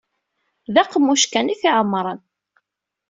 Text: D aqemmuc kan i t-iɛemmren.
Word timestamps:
D 0.73 0.75
aqemmuc 0.81 1.23
kan 1.31 1.51
i 1.53 1.55
t-iɛemmren. 1.61 2.19